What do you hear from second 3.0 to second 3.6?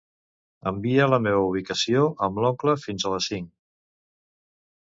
a les cinc.